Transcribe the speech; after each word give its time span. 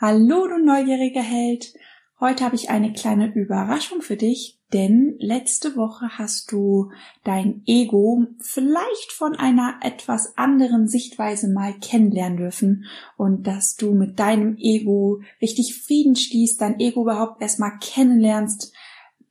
Hallo, 0.00 0.46
du 0.46 0.64
neugieriger 0.64 1.22
Held. 1.22 1.74
Heute 2.20 2.44
habe 2.44 2.54
ich 2.54 2.70
eine 2.70 2.92
kleine 2.92 3.34
Überraschung 3.34 4.00
für 4.00 4.16
dich, 4.16 4.60
denn 4.72 5.16
letzte 5.18 5.74
Woche 5.74 6.10
hast 6.16 6.52
du 6.52 6.92
dein 7.24 7.62
Ego 7.66 8.24
vielleicht 8.38 9.10
von 9.10 9.34
einer 9.34 9.80
etwas 9.82 10.38
anderen 10.38 10.86
Sichtweise 10.86 11.48
mal 11.48 11.74
kennenlernen 11.80 12.36
dürfen 12.36 12.84
und 13.16 13.48
dass 13.48 13.74
du 13.74 13.92
mit 13.92 14.20
deinem 14.20 14.56
Ego 14.58 15.20
richtig 15.42 15.82
Frieden 15.84 16.14
schließt, 16.14 16.60
dein 16.60 16.78
Ego 16.78 17.02
überhaupt 17.02 17.42
erstmal 17.42 17.76
kennenlernst. 17.80 18.72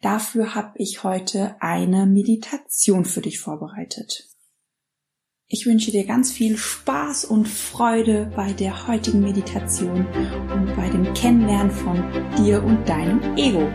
Dafür 0.01 0.53
habe 0.53 0.73
ich 0.79 1.01
heute 1.01 1.55
eine 1.61 2.05
Meditation 2.07 3.05
für 3.05 3.21
dich 3.21 3.39
vorbereitet. 3.39 4.27
Ich 5.49 5.65
wünsche 5.65 5.91
dir 5.91 6.05
ganz 6.05 6.29
viel 6.29 6.57
Spaß 6.57 7.23
und 7.23 7.47
Freude 7.47 8.29
bei 8.35 8.51
der 8.51 8.85
heutigen 8.85 9.21
Meditation 9.21 10.05
und 10.53 10.75
bei 10.75 10.89
dem 10.89 11.13
Kennenlernen 11.13 11.71
von 11.71 12.03
dir 12.37 12.61
und 12.61 12.83
deinem 12.89 13.21
Ego. 13.37 13.65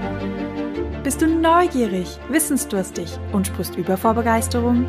Bist 1.02 1.22
du 1.22 1.26
neugierig, 1.26 2.18
wissensdurstig 2.28 3.08
und 3.32 3.46
sprichst 3.46 3.76
über 3.76 3.96
vor 3.96 4.12
Begeisterung? 4.12 4.84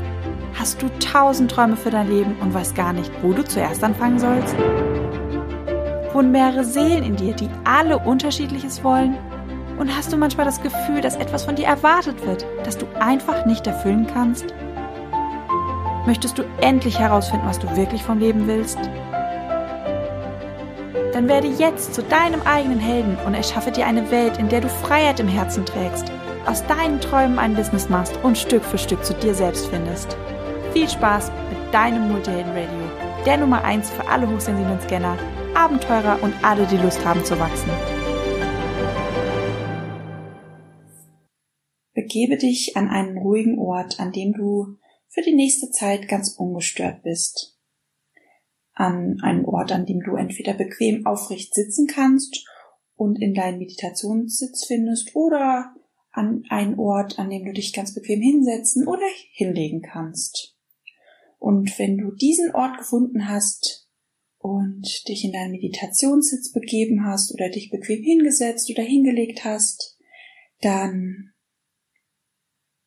Hast 0.55 0.81
du 0.81 0.89
tausend 0.99 1.51
Träume 1.51 1.77
für 1.77 1.89
dein 1.89 2.09
Leben 2.09 2.35
und 2.41 2.53
weißt 2.53 2.75
gar 2.75 2.91
nicht, 2.91 3.13
wo 3.21 3.31
du 3.31 3.45
zuerst 3.45 3.81
anfangen 3.81 4.19
sollst? 4.19 4.53
Wohnen 6.11 6.33
mehrere 6.33 6.65
Seelen 6.65 7.05
in 7.05 7.15
dir, 7.15 7.33
die 7.33 7.49
alle 7.63 7.97
unterschiedliches 7.97 8.83
wollen? 8.83 9.15
Und 9.79 9.95
hast 9.95 10.11
du 10.11 10.17
manchmal 10.17 10.45
das 10.45 10.61
Gefühl, 10.61 10.99
dass 10.99 11.15
etwas 11.15 11.45
von 11.45 11.55
dir 11.55 11.65
erwartet 11.65 12.25
wird, 12.25 12.45
das 12.65 12.77
du 12.77 12.85
einfach 12.99 13.45
nicht 13.45 13.65
erfüllen 13.67 14.05
kannst? 14.05 14.53
Möchtest 16.05 16.37
du 16.37 16.43
endlich 16.59 16.99
herausfinden, 16.99 17.47
was 17.47 17.59
du 17.59 17.77
wirklich 17.77 18.03
vom 18.03 18.19
Leben 18.19 18.45
willst? 18.45 18.77
Dann 21.13 21.29
werde 21.29 21.47
jetzt 21.47 21.93
zu 21.93 22.03
deinem 22.03 22.41
eigenen 22.41 22.79
Helden 22.79 23.17
und 23.25 23.35
erschaffe 23.35 23.71
dir 23.71 23.85
eine 23.85 24.11
Welt, 24.11 24.37
in 24.37 24.49
der 24.49 24.59
du 24.59 24.67
Freiheit 24.67 25.21
im 25.21 25.29
Herzen 25.29 25.65
trägst, 25.65 26.11
aus 26.45 26.65
deinen 26.67 26.99
Träumen 26.99 27.39
ein 27.39 27.55
Business 27.55 27.87
machst 27.87 28.19
und 28.21 28.37
Stück 28.37 28.65
für 28.65 28.77
Stück 28.77 29.05
zu 29.05 29.13
dir 29.13 29.33
selbst 29.33 29.67
findest. 29.67 30.17
Viel 30.73 30.89
Spaß 30.89 31.31
mit 31.49 31.73
deinem 31.73 32.11
Multihelden 32.11 32.51
Radio, 32.51 32.89
der 33.25 33.37
Nummer 33.37 33.63
1 33.63 33.89
für 33.91 34.05
alle 34.09 34.29
hochsensiblen 34.29 34.81
Scanner, 34.81 35.17
Abenteurer 35.55 36.17
und 36.21 36.33
alle, 36.43 36.65
die 36.65 36.77
Lust 36.77 37.05
haben 37.05 37.23
zu 37.23 37.39
wachsen. 37.39 37.69
Begebe 41.93 42.35
dich 42.35 42.75
an 42.75 42.89
einen 42.89 43.17
ruhigen 43.17 43.57
Ort, 43.57 44.01
an 44.01 44.11
dem 44.11 44.33
du 44.33 44.77
für 45.13 45.21
die 45.21 45.35
nächste 45.35 45.69
Zeit 45.69 46.07
ganz 46.07 46.35
ungestört 46.37 47.03
bist. 47.03 47.55
An 48.73 49.19
einen 49.21 49.45
Ort, 49.45 49.71
an 49.71 49.85
dem 49.85 50.01
du 50.01 50.15
entweder 50.15 50.55
bequem 50.55 51.05
aufrecht 51.05 51.53
sitzen 51.53 51.85
kannst 51.85 52.43
und 52.95 53.21
in 53.21 53.35
deinen 53.35 53.59
Meditationssitz 53.59 54.65
findest 54.65 55.15
oder 55.15 55.75
an 56.11 56.43
einen 56.49 56.79
Ort, 56.79 57.19
an 57.19 57.29
dem 57.29 57.45
du 57.45 57.53
dich 57.53 57.73
ganz 57.73 57.93
bequem 57.93 58.21
hinsetzen 58.21 58.87
oder 58.87 59.05
hinlegen 59.31 59.83
kannst. 59.83 60.57
Und 61.37 61.77
wenn 61.77 61.97
du 61.97 62.11
diesen 62.11 62.55
Ort 62.55 62.79
gefunden 62.79 63.27
hast 63.27 63.87
und 64.39 65.07
dich 65.07 65.23
in 65.25 65.33
deinen 65.33 65.51
Meditationssitz 65.51 66.51
begeben 66.51 67.05
hast 67.05 67.33
oder 67.33 67.49
dich 67.49 67.69
bequem 67.69 68.01
hingesetzt 68.01 68.69
oder 68.71 68.81
hingelegt 68.81 69.43
hast, 69.43 69.99
dann 70.61 71.32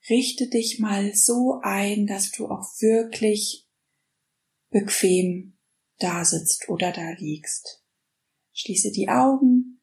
richte 0.08 0.48
dich 0.48 0.78
mal 0.78 1.14
so 1.14 1.60
ein, 1.62 2.06
dass 2.06 2.30
du 2.30 2.46
auch 2.46 2.64
wirklich 2.80 3.68
bequem 4.70 5.56
da 5.98 6.24
sitzt 6.24 6.68
oder 6.68 6.92
da 6.92 7.10
liegst. 7.18 7.82
Schließe 8.52 8.90
die 8.92 9.08
Augen, 9.08 9.80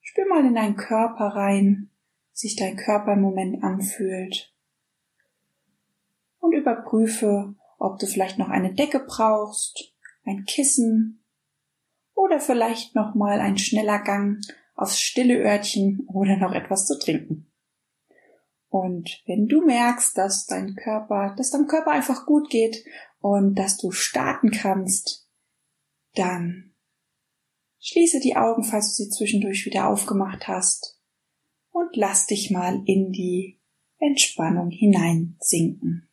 spür 0.00 0.26
mal 0.28 0.44
in 0.46 0.54
deinen 0.54 0.76
Körper 0.76 1.28
rein, 1.28 1.90
wie 2.32 2.36
sich 2.36 2.56
dein 2.56 2.76
Körper 2.76 3.14
im 3.14 3.20
Moment 3.20 3.62
anfühlt 3.62 4.54
und 6.38 6.52
überprüfe, 6.52 7.54
ob 7.78 7.98
du 7.98 8.06
vielleicht 8.06 8.38
noch 8.38 8.48
eine 8.48 8.74
Decke 8.74 9.00
brauchst, 9.00 9.94
ein 10.24 10.44
Kissen 10.44 11.24
oder 12.14 12.40
vielleicht 12.40 12.94
noch 12.94 13.14
mal 13.14 13.40
ein 13.40 13.58
schneller 13.58 13.98
Gang 13.98 14.38
aufs 14.74 15.00
stille 15.00 15.38
Örtchen 15.38 16.06
oder 16.12 16.36
noch 16.36 16.52
etwas 16.52 16.86
zu 16.86 16.98
trinken. 16.98 17.50
Und 18.74 19.22
wenn 19.26 19.46
du 19.46 19.64
merkst, 19.64 20.18
dass 20.18 20.46
dein 20.46 20.74
Körper, 20.74 21.32
dass 21.38 21.52
deinem 21.52 21.68
Körper 21.68 21.92
einfach 21.92 22.26
gut 22.26 22.50
geht 22.50 22.84
und 23.20 23.54
dass 23.54 23.76
du 23.76 23.92
starten 23.92 24.50
kannst, 24.50 25.30
dann 26.14 26.74
schließe 27.78 28.18
die 28.18 28.34
Augen, 28.34 28.64
falls 28.64 28.96
du 28.96 29.04
sie 29.04 29.10
zwischendurch 29.10 29.64
wieder 29.64 29.88
aufgemacht 29.88 30.48
hast 30.48 31.00
und 31.70 31.94
lass 31.94 32.26
dich 32.26 32.50
mal 32.50 32.82
in 32.84 33.12
die 33.12 33.60
Entspannung 33.98 34.70
hineinsinken. 34.70 36.10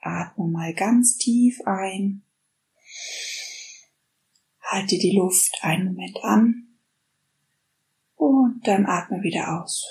Atme 0.00 0.48
mal 0.48 0.74
ganz 0.74 1.18
tief 1.18 1.60
ein. 1.66 2.24
Halte 4.60 4.98
die 4.98 5.16
Luft 5.16 5.56
einen 5.62 5.92
Moment 5.94 6.18
an 6.24 6.66
und 8.20 8.60
dann 8.64 8.84
atme 8.84 9.22
wieder 9.22 9.62
aus. 9.62 9.86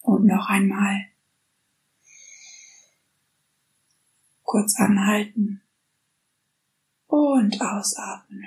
Und 0.00 0.24
noch 0.24 0.48
einmal. 0.48 1.08
Kurz 4.42 4.78
anhalten 4.78 5.62
und 7.06 7.60
ausatmen. 7.60 8.44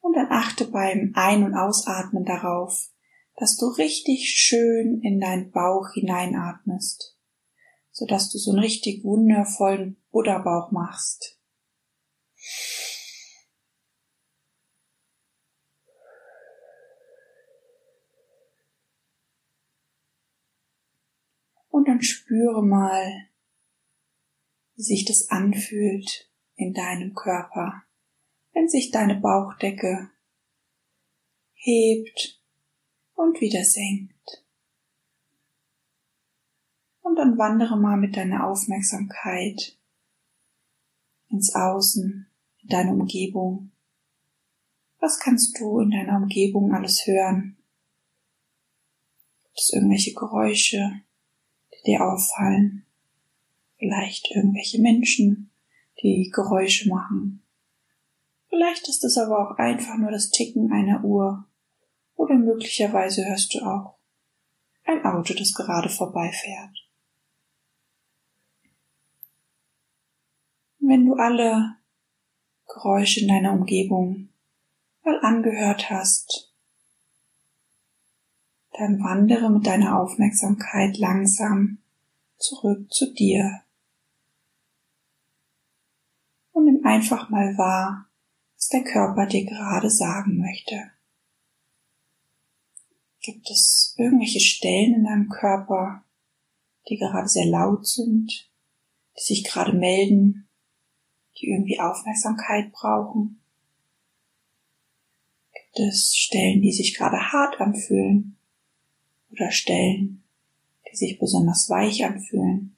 Und 0.00 0.14
dann 0.14 0.32
achte 0.32 0.66
beim 0.66 1.12
Ein- 1.14 1.44
und 1.44 1.54
Ausatmen 1.54 2.24
darauf, 2.24 2.90
dass 3.36 3.56
du 3.56 3.66
richtig 3.66 4.30
schön 4.30 5.00
in 5.02 5.20
deinen 5.20 5.52
Bauch 5.52 5.92
hineinatmest, 5.92 7.16
sodass 7.92 8.30
du 8.30 8.38
so 8.38 8.50
einen 8.50 8.60
richtig 8.60 9.04
wundervollen 9.04 10.02
Buddha-Bauch 10.10 10.72
machst. 10.72 11.37
Und 21.68 21.86
dann 21.86 22.02
spüre 22.02 22.64
mal, 22.64 23.28
wie 24.74 24.82
sich 24.82 25.04
das 25.04 25.28
anfühlt 25.30 26.30
in 26.56 26.74
deinem 26.74 27.14
Körper, 27.14 27.84
wenn 28.52 28.68
sich 28.68 28.90
deine 28.90 29.16
Bauchdecke 29.16 30.10
hebt 31.54 32.42
und 33.14 33.40
wieder 33.40 33.64
senkt. 33.64 34.44
Und 37.00 37.16
dann 37.16 37.38
wandere 37.38 37.78
mal 37.78 37.96
mit 37.96 38.16
deiner 38.16 38.46
Aufmerksamkeit 38.46 39.78
ins 41.28 41.54
Außen, 41.54 42.27
deine 42.68 42.92
Umgebung. 42.92 43.70
Was 45.00 45.18
kannst 45.18 45.58
du 45.58 45.80
in 45.80 45.90
deiner 45.90 46.16
Umgebung 46.16 46.72
alles 46.72 47.06
hören? 47.06 47.56
Gibt 49.44 49.58
es 49.58 49.72
irgendwelche 49.72 50.12
Geräusche, 50.12 51.00
die 51.72 51.82
dir 51.84 52.04
auffallen? 52.04 52.84
Vielleicht 53.78 54.30
irgendwelche 54.30 54.80
Menschen, 54.80 55.50
die 56.02 56.30
Geräusche 56.34 56.88
machen. 56.88 57.42
Vielleicht 58.48 58.88
ist 58.88 59.04
es 59.04 59.16
aber 59.18 59.38
auch 59.38 59.58
einfach 59.58 59.96
nur 59.96 60.10
das 60.10 60.30
Ticken 60.30 60.72
einer 60.72 61.04
Uhr. 61.04 61.46
Oder 62.16 62.34
möglicherweise 62.34 63.24
hörst 63.26 63.54
du 63.54 63.60
auch 63.60 63.94
ein 64.84 65.04
Auto, 65.04 65.34
das 65.34 65.54
gerade 65.54 65.88
vorbeifährt. 65.88 66.76
Wenn 70.80 71.04
du 71.06 71.14
alle 71.14 71.77
Geräusche 72.68 73.20
in 73.20 73.28
deiner 73.28 73.52
Umgebung 73.52 74.28
mal 75.02 75.18
angehört 75.22 75.90
hast, 75.90 76.52
dann 78.72 79.00
wandere 79.00 79.50
mit 79.50 79.66
deiner 79.66 79.98
Aufmerksamkeit 79.98 80.98
langsam 80.98 81.78
zurück 82.36 82.92
zu 82.92 83.12
dir. 83.12 83.62
Und 86.52 86.66
nimm 86.66 86.84
einfach 86.84 87.28
mal 87.30 87.56
wahr, 87.58 88.06
was 88.54 88.68
der 88.68 88.84
Körper 88.84 89.26
dir 89.26 89.44
gerade 89.44 89.90
sagen 89.90 90.38
möchte. 90.38 90.90
Gibt 93.20 93.50
es 93.50 93.94
irgendwelche 93.98 94.40
Stellen 94.40 94.94
in 94.94 95.04
deinem 95.04 95.28
Körper, 95.28 96.04
die 96.88 96.96
gerade 96.96 97.28
sehr 97.28 97.46
laut 97.46 97.86
sind, 97.86 98.50
die 99.16 99.22
sich 99.22 99.44
gerade 99.44 99.72
melden, 99.72 100.47
die 101.40 101.50
irgendwie 101.50 101.80
Aufmerksamkeit 101.80 102.72
brauchen? 102.72 103.40
Gibt 105.52 105.78
es 105.88 106.14
Stellen, 106.16 106.62
die 106.62 106.72
sich 106.72 106.96
gerade 106.96 107.32
hart 107.32 107.60
anfühlen 107.60 108.38
oder 109.30 109.50
Stellen, 109.50 110.24
die 110.90 110.96
sich 110.96 111.18
besonders 111.18 111.68
weich 111.68 112.04
anfühlen. 112.04 112.74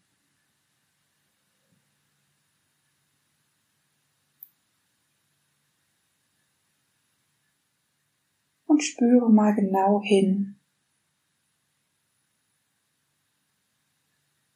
Und 8.66 8.82
spüre 8.82 9.30
mal 9.30 9.54
genau 9.54 10.00
hin, 10.02 10.56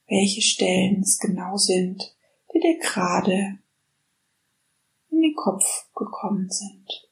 welche 0.06 0.40
Stellen 0.40 1.00
es 1.00 1.18
genau 1.18 1.56
sind, 1.56 2.16
die 2.52 2.60
dir 2.60 2.78
gerade 2.78 3.58
den 5.24 5.34
Kopf 5.34 5.88
gekommen 5.94 6.50
sind. 6.50 7.08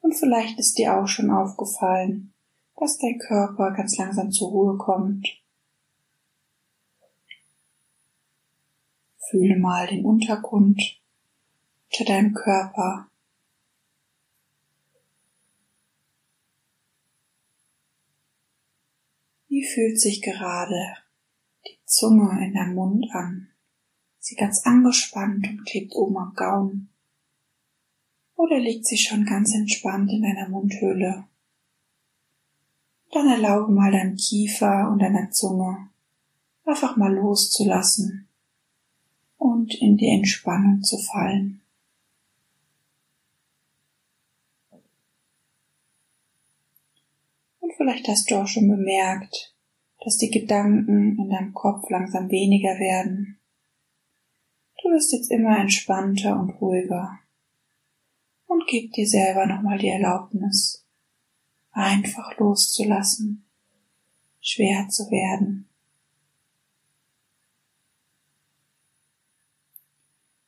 Und 0.00 0.14
vielleicht 0.14 0.58
ist 0.58 0.78
dir 0.78 0.96
auch 0.96 1.06
schon 1.06 1.30
aufgefallen, 1.30 2.32
dass 2.76 2.96
dein 2.96 3.18
Körper 3.18 3.72
ganz 3.72 3.98
langsam 3.98 4.30
zur 4.30 4.48
Ruhe 4.48 4.78
kommt. 4.78 5.28
Fühle 9.28 9.58
mal 9.58 9.86
den 9.86 10.06
Untergrund 10.06 10.98
unter 11.90 12.04
deinem 12.06 12.32
Körper. 12.32 13.10
Wie 19.48 19.62
fühlt 19.62 20.00
sich 20.00 20.22
gerade 20.22 20.94
die 21.66 21.78
Zunge 21.84 22.42
in 22.42 22.54
deinem 22.54 22.74
Mund 22.74 23.06
an? 23.12 23.50
Sie 24.28 24.36
ganz 24.36 24.66
angespannt 24.66 25.48
und 25.48 25.64
klebt 25.64 25.94
oben 25.94 26.18
am 26.18 26.34
Gaumen. 26.34 26.90
Oder 28.36 28.58
liegt 28.58 28.84
sie 28.84 28.98
schon 28.98 29.24
ganz 29.24 29.54
entspannt 29.54 30.12
in 30.12 30.20
deiner 30.20 30.50
Mundhöhle? 30.50 31.24
Dann 33.10 33.26
erlaube 33.26 33.72
mal 33.72 33.90
deinem 33.90 34.16
Kiefer 34.16 34.90
und 34.92 34.98
deiner 34.98 35.30
Zunge 35.30 35.88
einfach 36.66 36.98
mal 36.98 37.10
loszulassen 37.14 38.28
und 39.38 39.74
in 39.80 39.96
die 39.96 40.10
Entspannung 40.10 40.82
zu 40.82 40.98
fallen. 40.98 41.62
Vielleicht 47.78 48.06
hast 48.08 48.30
du 48.30 48.34
auch 48.34 48.46
schon 48.46 48.68
bemerkt, 48.68 49.54
dass 50.04 50.18
die 50.18 50.30
Gedanken 50.30 51.18
in 51.18 51.30
deinem 51.30 51.54
Kopf 51.54 51.88
langsam 51.88 52.30
weniger 52.30 52.78
werden. 52.78 53.37
Du 54.88 54.94
wirst 54.94 55.12
jetzt 55.12 55.30
immer 55.30 55.58
entspannter 55.58 56.40
und 56.40 56.48
ruhiger. 56.62 57.20
Und 58.46 58.66
gib 58.66 58.90
dir 58.92 59.06
selber 59.06 59.44
nochmal 59.44 59.76
die 59.76 59.88
Erlaubnis, 59.88 60.86
einfach 61.72 62.38
loszulassen, 62.38 63.44
schwer 64.40 64.88
zu 64.88 65.10
werden. 65.10 65.68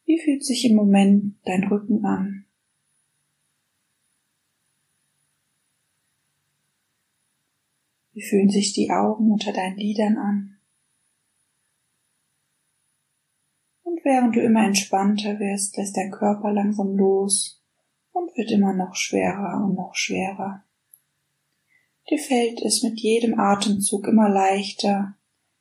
Wie 0.07 0.19
fühlt 0.19 0.43
sich 0.43 0.65
im 0.65 0.75
Moment 0.75 1.37
dein 1.45 1.65
Rücken 1.65 2.03
an? 2.07 2.47
Wie 8.15 8.23
fühlen 8.23 8.49
sich 8.49 8.73
die 8.73 8.91
Augen 8.91 9.31
unter 9.31 9.53
deinen 9.53 9.77
Lidern 9.77 10.17
an? 10.17 10.60
Während 14.11 14.35
du 14.35 14.41
immer 14.41 14.65
entspannter 14.65 15.39
wirst, 15.39 15.77
lässt 15.77 15.97
dein 15.97 16.11
Körper 16.11 16.53
langsam 16.53 16.97
los 16.97 17.63
und 18.11 18.37
wird 18.37 18.51
immer 18.51 18.75
noch 18.75 18.97
schwerer 18.97 19.65
und 19.65 19.77
noch 19.77 19.95
schwerer. 19.95 20.65
Dir 22.11 22.19
fällt 22.19 22.61
es 22.61 22.83
mit 22.83 22.99
jedem 22.99 23.39
Atemzug 23.39 24.09
immer 24.09 24.29
leichter, 24.29 25.15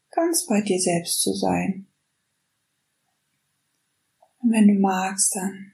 ganz 0.10 0.48
bei 0.48 0.62
dir 0.62 0.80
selbst 0.80 1.22
zu 1.22 1.34
sein. 1.34 1.86
Und 4.40 4.52
wenn 4.52 4.68
du 4.68 4.74
magst, 4.74 5.36
dann 5.36 5.74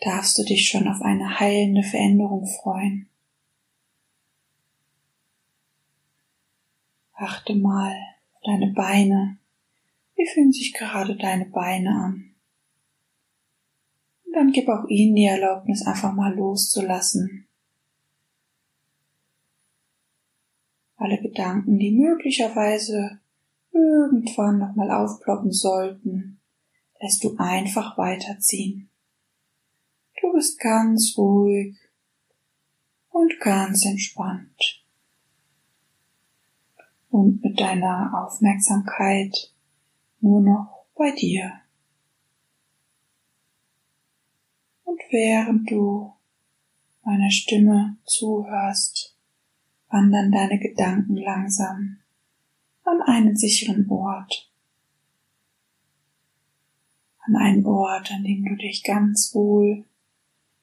darfst 0.00 0.38
du 0.38 0.44
dich 0.44 0.68
schon 0.68 0.86
auf 0.86 1.02
eine 1.02 1.40
heilende 1.40 1.82
Veränderung 1.82 2.46
freuen. 2.46 3.08
Achte 7.14 7.56
mal 7.56 7.96
auf 8.34 8.42
deine 8.44 8.72
Beine. 8.72 9.38
Wie 10.16 10.26
fühlen 10.26 10.52
sich 10.52 10.72
gerade 10.72 11.16
deine 11.16 11.46
Beine 11.46 11.90
an? 11.90 12.34
Und 14.24 14.32
dann 14.32 14.52
gib 14.52 14.68
auch 14.68 14.88
ihnen 14.88 15.14
die 15.14 15.26
Erlaubnis, 15.26 15.86
einfach 15.86 16.12
mal 16.12 16.34
loszulassen. 16.34 17.46
Alle 20.96 21.20
Gedanken, 21.20 21.78
die 21.78 21.92
möglicherweise 21.92 23.20
irgendwann 23.72 24.58
nochmal 24.58 24.90
aufploppen 24.90 25.52
sollten, 25.52 26.40
lässt 27.00 27.22
du 27.22 27.36
einfach 27.36 27.98
weiterziehen. 27.98 28.88
Du 30.20 30.32
bist 30.32 30.58
ganz 30.58 31.14
ruhig 31.18 31.76
und 33.10 33.38
ganz 33.40 33.84
entspannt 33.84 34.82
und 37.10 37.42
mit 37.42 37.60
deiner 37.60 38.12
Aufmerksamkeit 38.24 39.52
nur 40.26 40.40
noch 40.40 40.86
bei 40.96 41.12
dir. 41.12 41.52
Und 44.84 45.00
während 45.10 45.70
du 45.70 46.12
meiner 47.04 47.30
Stimme 47.30 47.96
zuhörst, 48.04 49.16
wandern 49.88 50.32
deine 50.32 50.58
Gedanken 50.58 51.16
langsam 51.16 51.98
an 52.82 53.00
einen 53.02 53.36
sicheren 53.36 53.88
Ort. 53.88 54.50
An 57.20 57.36
einen 57.36 57.64
Ort, 57.64 58.10
an 58.10 58.24
dem 58.24 58.44
du 58.44 58.56
dich 58.56 58.82
ganz 58.82 59.32
wohl 59.34 59.84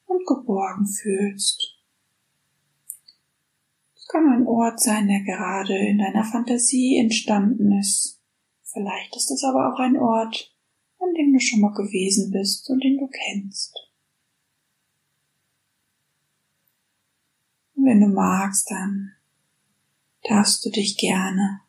und 0.06 0.26
geborgen 0.28 0.88
fühlst 0.88 1.74
kann 4.14 4.30
ein 4.30 4.46
Ort 4.46 4.80
sein, 4.80 5.08
der 5.08 5.22
gerade 5.22 5.76
in 5.76 5.98
deiner 5.98 6.24
Fantasie 6.24 7.00
entstanden 7.00 7.72
ist. 7.80 8.23
Vielleicht 8.74 9.16
ist 9.16 9.30
es 9.30 9.44
aber 9.44 9.72
auch 9.72 9.80
ein 9.80 9.98
Ort, 9.98 10.52
an 11.00 11.14
dem 11.14 11.32
du 11.32 11.40
schon 11.40 11.62
mal 11.62 11.74
gewesen 11.74 12.32
bist 12.32 12.70
und 12.70 12.84
den 12.84 12.98
du 12.98 13.08
kennst. 13.08 13.78
Und 17.76 17.86
wenn 17.86 18.02
du 18.02 18.08
magst, 18.08 18.72
dann 18.72 19.14
darfst 20.24 20.66
du 20.66 20.72
dich 20.72 20.98
gerne 20.98 21.62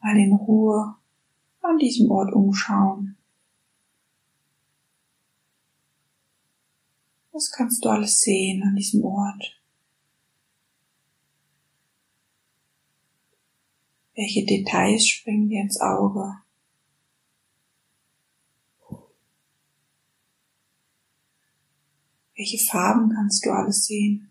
mal 0.00 0.16
in 0.16 0.32
Ruhe 0.32 0.96
an 1.60 1.78
diesem 1.78 2.10
Ort 2.10 2.32
umschauen. 2.32 3.16
Was 7.32 7.50
kannst 7.50 7.84
du 7.84 7.88
alles 7.88 8.20
sehen 8.20 8.62
an 8.62 8.74
diesem 8.74 9.04
Ort? 9.04 9.61
Welche 14.22 14.46
Details 14.46 15.08
springen 15.08 15.48
dir 15.48 15.62
ins 15.62 15.80
Auge? 15.80 16.36
Welche 22.36 22.64
Farben 22.64 23.10
kannst 23.12 23.44
du 23.44 23.50
alles 23.50 23.86
sehen? 23.86 24.30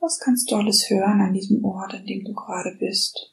Was 0.00 0.18
kannst 0.18 0.50
du 0.50 0.56
alles 0.56 0.88
hören 0.88 1.20
an 1.20 1.34
diesem 1.34 1.62
Ort, 1.66 1.92
an 1.92 2.06
dem 2.06 2.24
du 2.24 2.32
gerade 2.32 2.74
bist? 2.78 3.31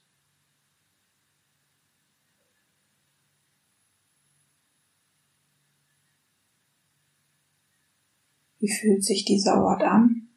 Wie 8.59 8.69
fühlt 8.69 9.05
sich 9.05 9.23
dieser 9.23 9.63
Ort 9.63 9.81
an? 9.83 10.27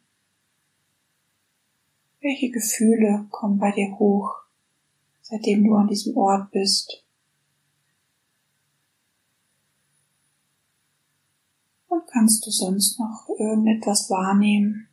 Welche 2.21 2.51
Gefühle 2.51 3.27
kommen 3.29 3.59
bei 3.59 3.71
dir 3.71 3.99
hoch, 3.99 4.33
seitdem 5.21 5.65
du 5.65 5.75
an 5.75 5.87
diesem 5.87 6.15
Ort 6.15 6.49
bist? 6.51 7.03
Und 11.89 12.07
kannst 12.07 12.45
du 12.45 12.49
sonst 12.49 12.97
noch 12.97 13.27
irgendetwas 13.37 14.09
wahrnehmen? 14.09 14.87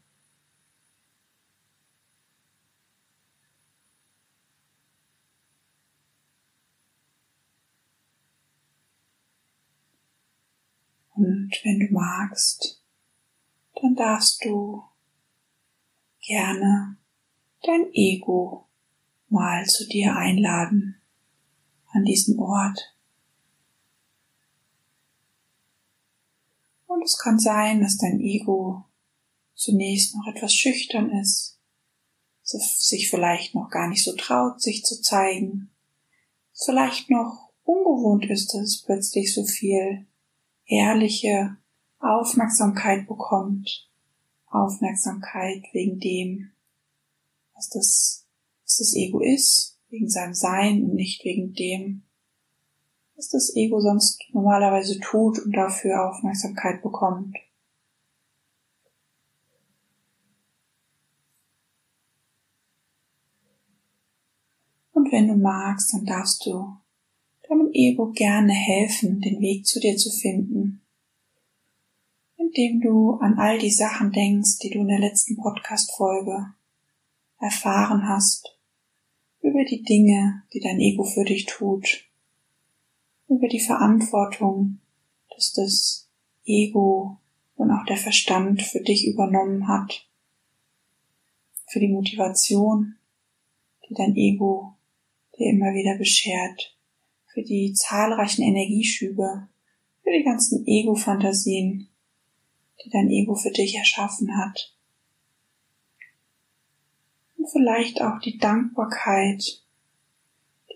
Und 11.15 11.53
wenn 11.63 11.79
du 11.79 11.93
magst, 11.93 12.80
dann 13.81 13.95
darfst 13.95 14.45
du 14.45 14.85
gerne 16.27 16.97
dein 17.63 17.91
Ego 17.93 18.67
mal 19.29 19.65
zu 19.67 19.87
dir 19.87 20.17
einladen 20.17 21.01
an 21.93 22.05
diesen 22.05 22.39
Ort. 22.39 22.95
Und 26.87 27.03
es 27.03 27.19
kann 27.19 27.39
sein, 27.39 27.81
dass 27.81 27.97
dein 27.97 28.21
Ego 28.21 28.85
zunächst 29.55 30.15
noch 30.17 30.27
etwas 30.27 30.55
schüchtern 30.55 31.11
ist, 31.11 31.59
sich 32.43 33.09
vielleicht 33.09 33.55
noch 33.55 33.71
gar 33.71 33.89
nicht 33.89 34.05
so 34.05 34.15
traut, 34.17 34.61
sich 34.61 34.85
zu 34.85 35.01
zeigen, 35.01 35.71
vielleicht 36.53 37.11
noch 37.11 37.51
ungewohnt 37.63 38.29
ist, 38.29 38.53
dass 38.53 38.63
es 38.63 38.83
plötzlich 38.83 39.33
so 39.33 39.45
viel 39.45 40.07
ehrliche 40.67 41.57
Aufmerksamkeit 42.01 43.07
bekommt, 43.07 43.89
Aufmerksamkeit 44.47 45.65
wegen 45.73 46.01
dem, 46.01 46.51
was 47.55 47.69
das, 47.69 48.27
was 48.65 48.79
das 48.79 48.95
Ego 48.97 49.21
ist, 49.21 49.79
wegen 49.91 50.09
seinem 50.09 50.35
Sein 50.35 50.83
und 50.85 50.95
nicht 50.95 51.25
wegen 51.25 51.53
dem, 51.53 52.03
was 53.17 53.29
das 53.29 53.55
Ego 53.55 53.81
sonst 53.81 54.19
normalerweise 54.33 54.99
tut 54.99 55.39
und 55.41 55.53
dafür 55.53 56.09
Aufmerksamkeit 56.09 56.83
bekommt. 56.83 57.37
Und 64.93 65.13
wenn 65.13 65.29
du 65.29 65.37
magst, 65.37 65.93
dann 65.93 66.07
darfst 66.07 66.47
du 66.47 66.77
deinem 67.49 67.71
Ego 67.73 68.11
gerne 68.13 68.53
helfen, 68.53 69.21
den 69.21 69.41
Weg 69.41 69.67
zu 69.67 69.81
dir 69.81 69.97
zu 69.97 70.11
finden, 70.11 70.81
indem 72.53 72.81
du 72.81 73.13
an 73.21 73.39
all 73.39 73.59
die 73.59 73.71
Sachen 73.71 74.11
denkst, 74.11 74.59
die 74.59 74.71
du 74.71 74.81
in 74.81 74.89
der 74.89 74.99
letzten 74.99 75.37
Podcast-Folge 75.37 76.53
erfahren 77.39 78.09
hast, 78.09 78.59
über 79.41 79.65
die 79.65 79.83
Dinge, 79.83 80.43
die 80.53 80.59
dein 80.59 80.81
Ego 80.81 81.05
für 81.05 81.25
dich 81.25 81.47
tut, 81.47 82.05
über 83.29 83.47
die 83.47 83.61
Verantwortung, 83.61 84.81
dass 85.35 85.53
das 85.53 86.09
Ego 86.45 87.19
und 87.55 87.71
auch 87.71 87.85
der 87.87 87.97
Verstand 87.97 88.63
für 88.63 88.81
dich 88.81 89.07
übernommen 89.07 89.69
hat, 89.69 90.09
für 91.69 91.79
die 91.79 91.89
Motivation, 91.89 92.97
die 93.89 93.95
dein 93.95 94.17
Ego 94.17 94.75
dir 95.39 95.53
immer 95.53 95.73
wieder 95.73 95.97
beschert, 95.97 96.77
für 97.27 97.43
die 97.43 97.75
zahlreichen 97.75 98.43
Energieschübe, 98.43 99.49
für 100.03 100.11
die 100.11 100.25
ganzen 100.25 100.67
Ego-Fantasien, 100.67 101.90
die 102.85 102.91
dein 102.91 103.11
Ego 103.11 103.35
für 103.35 103.51
dich 103.51 103.77
erschaffen 103.77 104.37
hat 104.37 104.75
und 107.41 107.49
vielleicht 107.51 108.03
auch 108.03 108.21
die 108.21 108.39
Dankbarkeit, 108.39 109.63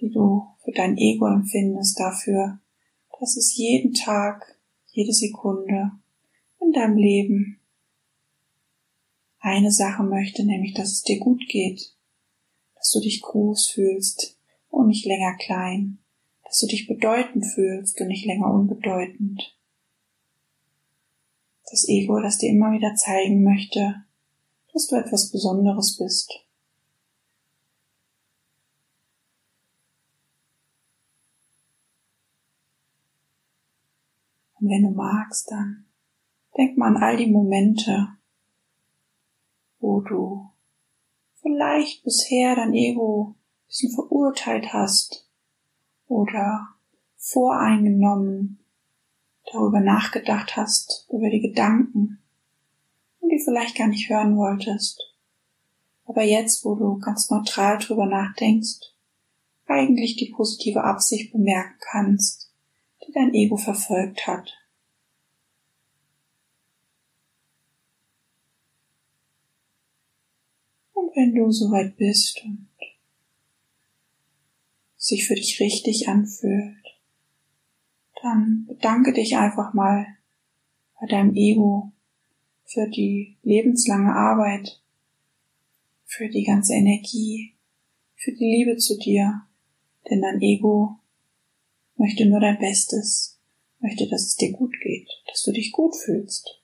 die 0.01 0.11
du 0.11 0.47
für 0.65 0.73
dein 0.73 0.97
Ego 0.97 1.27
empfindest 1.27 2.01
dafür, 2.01 2.59
dass 3.21 3.37
es 3.37 3.57
jeden 3.57 3.93
Tag, 3.93 4.59
jede 4.91 5.13
Sekunde 5.13 5.93
in 6.61 6.73
deinem 6.73 6.97
Leben 6.97 7.61
eine 9.41 9.71
Sache 9.71 10.03
möchte, 10.03 10.45
nämlich 10.45 10.73
dass 10.73 10.91
es 10.91 11.03
dir 11.03 11.19
gut 11.19 11.47
geht, 11.49 11.95
dass 12.77 12.91
du 12.93 13.01
dich 13.01 13.21
groß 13.21 13.69
fühlst 13.69 14.39
und 14.71 14.89
nicht 14.89 15.05
länger 15.05 15.37
klein, 15.37 15.99
dass 16.45 16.61
du 16.61 16.67
dich 16.67 16.87
bedeutend 16.87 17.45
fühlst 17.45 18.01
und 18.01 18.09
nicht 18.09 18.25
länger 18.25 18.53
unbedeutend. 18.53 19.55
Das 21.71 21.89
Ego, 21.89 22.21
das 22.21 22.39
dir 22.39 22.51
immer 22.51 22.73
wieder 22.73 22.95
zeigen 22.95 23.43
möchte, 23.43 24.05
dass 24.73 24.87
du 24.87 24.97
etwas 24.97 25.31
Besonderes 25.31 25.97
bist. 25.99 26.45
Und 34.61 34.71
wenn 34.71 34.83
du 34.83 34.91
magst, 34.91 35.51
dann 35.51 35.85
denk 36.57 36.77
mal 36.77 36.89
an 36.89 37.03
all 37.03 37.17
die 37.17 37.31
Momente, 37.31 38.09
wo 39.79 40.01
du 40.01 40.49
vielleicht 41.43 42.03
bisher 42.05 42.57
dein 42.57 42.73
Ego 42.73 43.35
ein 43.37 43.67
bisschen 43.67 43.93
verurteilt 43.93 44.73
hast 44.73 45.29
oder 46.09 46.69
voreingenommen 47.17 48.64
darüber 49.53 49.81
nachgedacht 49.81 50.57
hast, 50.57 51.07
über 51.11 51.31
die 51.31 51.41
Gedanken 51.41 52.19
und 53.21 53.31
die 53.31 53.43
vielleicht 53.43 53.77
gar 53.77 53.89
nicht 53.89 54.09
hören 54.09 54.37
wolltest. 54.37 55.15
Aber 56.07 56.23
jetzt, 56.23 56.65
wo 56.65 56.75
du 56.75 56.99
ganz 56.99 57.31
neutral 57.31 57.79
drüber 57.79 58.07
nachdenkst, 58.07 58.93
eigentlich 59.67 60.17
die 60.17 60.31
positive 60.31 60.85
Absicht 60.85 61.33
bemerken 61.33 61.79
kannst, 61.91 62.51
die 63.07 63.13
dein 63.13 63.33
Ego 63.35 63.57
verfolgt 63.57 64.27
hat. 64.27 64.53
Und 70.93 71.17
wenn 71.17 71.35
du 71.35 71.51
soweit 71.51 71.97
bist 71.97 72.43
und 72.45 72.69
sich 74.97 75.27
für 75.27 75.35
dich 75.35 75.61
richtig 75.61 76.09
anfühlt, 76.09 76.84
dann 78.25 78.65
bedanke 78.67 79.13
dich 79.13 79.37
einfach 79.37 79.75
mal 79.75 80.07
bei 80.99 81.07
deinem 81.07 81.35
Ego 81.35 81.93
für 82.65 82.89
die 82.89 83.37
lebenslange 83.43 84.15
Arbeit, 84.15 84.81
für 86.07 86.29
die 86.29 86.45
ganze 86.45 86.73
Energie, 86.73 87.55
für 88.17 88.33
die 88.33 88.47
Liebe 88.47 88.79
zu 88.79 88.99
dir, 88.99 89.43
denn 90.09 90.23
dein 90.23 90.41
Ego 90.41 90.99
möchte 91.97 92.25
nur 92.25 92.41
dein 92.41 92.59
Bestes, 92.59 93.39
möchte, 93.81 94.09
dass 94.09 94.23
es 94.23 94.37
dir 94.37 94.53
gut 94.53 94.75
geht, 94.83 95.09
dass 95.29 95.43
du 95.43 95.53
dich 95.53 95.71
gut 95.73 95.95
fühlst. 95.95 96.64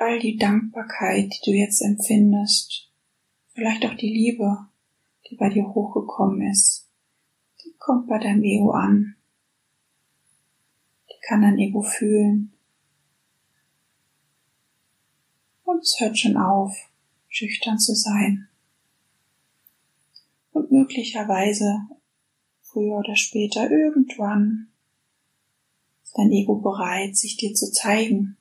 All 0.00 0.18
die 0.18 0.38
Dankbarkeit, 0.38 1.30
die 1.30 1.50
du 1.50 1.54
jetzt 1.54 1.82
empfindest, 1.82 2.90
vielleicht 3.52 3.84
auch 3.84 3.92
die 3.92 4.08
Liebe, 4.08 4.66
die 5.28 5.36
bei 5.36 5.50
dir 5.50 5.68
hochgekommen 5.74 6.50
ist, 6.50 6.88
die 7.62 7.74
kommt 7.78 8.08
bei 8.08 8.18
deinem 8.18 8.42
Ego 8.42 8.70
an. 8.70 9.16
Die 11.10 11.20
kann 11.28 11.42
dein 11.42 11.58
Ego 11.58 11.82
fühlen 11.82 12.54
und 15.64 15.82
es 15.82 15.96
hört 15.98 16.18
schon 16.18 16.38
auf, 16.38 16.74
schüchtern 17.28 17.78
zu 17.78 17.94
sein. 17.94 18.48
Und 20.52 20.72
möglicherweise, 20.72 21.78
früher 22.62 22.96
oder 22.96 23.16
später, 23.16 23.70
irgendwann, 23.70 24.68
ist 26.02 26.16
dein 26.16 26.32
Ego 26.32 26.56
bereit, 26.56 27.18
sich 27.18 27.36
dir 27.36 27.52
zu 27.52 27.70
zeigen. 27.70 28.38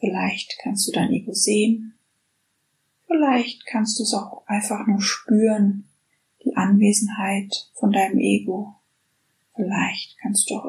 Vielleicht 0.00 0.58
kannst 0.62 0.88
du 0.88 0.92
dein 0.92 1.12
Ego 1.12 1.32
sehen. 1.34 1.94
Vielleicht 3.06 3.66
kannst 3.66 3.98
du 3.98 4.02
es 4.02 4.14
auch 4.14 4.46
einfach 4.46 4.86
nur 4.86 5.02
spüren, 5.02 5.88
die 6.42 6.56
Anwesenheit 6.56 7.70
von 7.74 7.92
deinem 7.92 8.18
Ego. 8.18 8.76
Vielleicht 9.54 10.16
kannst 10.18 10.48
du 10.48 10.54
auch 10.54 10.64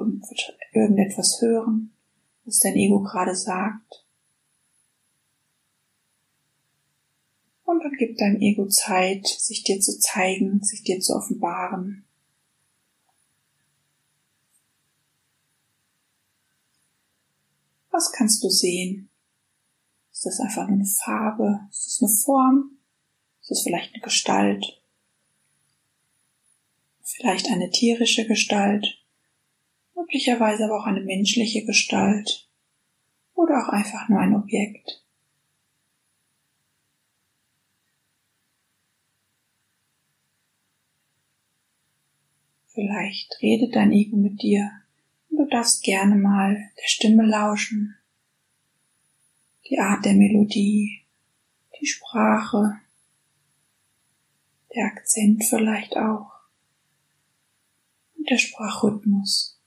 irgendetwas 0.73 1.39
hören, 1.41 1.93
was 2.43 2.59
dein 2.59 2.75
Ego 2.75 3.01
gerade 3.01 3.35
sagt. 3.35 4.05
Und 7.63 7.81
dann 7.85 7.93
gibt 7.93 8.19
dein 8.19 8.41
Ego 8.41 8.67
Zeit, 8.67 9.25
sich 9.27 9.63
dir 9.63 9.79
zu 9.79 9.97
zeigen, 9.97 10.61
sich 10.61 10.83
dir 10.83 10.99
zu 10.99 11.13
offenbaren. 11.15 12.03
Was 17.91 18.11
kannst 18.11 18.43
du 18.43 18.49
sehen? 18.49 19.10
Ist 20.21 20.37
das 20.37 20.39
einfach 20.39 20.67
nur 20.67 20.75
eine 20.75 20.85
Farbe? 20.85 21.61
Ist 21.71 21.87
das 21.87 21.99
eine 21.99 22.15
Form? 22.15 22.77
Ist 23.41 23.49
das 23.49 23.63
vielleicht 23.63 23.91
eine 23.91 24.03
Gestalt? 24.03 24.79
Vielleicht 27.01 27.49
eine 27.49 27.71
tierische 27.71 28.27
Gestalt? 28.27 29.03
Möglicherweise 29.95 30.65
aber 30.65 30.79
auch 30.79 30.85
eine 30.85 31.01
menschliche 31.01 31.65
Gestalt? 31.65 32.47
Oder 33.33 33.65
auch 33.65 33.69
einfach 33.69 34.09
nur 34.09 34.19
ein 34.19 34.35
Objekt? 34.35 35.03
Vielleicht 42.67 43.41
redet 43.41 43.75
dein 43.75 43.91
Ego 43.91 44.17
mit 44.17 44.43
dir 44.43 44.69
und 45.31 45.37
du 45.37 45.45
darfst 45.47 45.81
gerne 45.81 46.15
mal 46.15 46.53
der 46.77 46.87
Stimme 46.87 47.25
lauschen, 47.25 47.97
die 49.69 49.79
Art 49.79 50.05
der 50.05 50.13
Melodie, 50.13 51.05
die 51.79 51.85
Sprache, 51.85 52.79
der 54.75 54.85
Akzent 54.85 55.43
vielleicht 55.43 55.95
auch 55.97 56.31
und 58.17 58.29
der 58.29 58.37
Sprachrhythmus. 58.37 59.59